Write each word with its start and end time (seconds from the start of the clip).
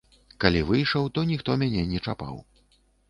Калі 0.43 0.61
выйшаў, 0.69 1.05
то 1.17 1.23
ніхто 1.33 1.59
мяне 1.65 1.85
не 1.93 1.99
чапаў. 2.05 2.35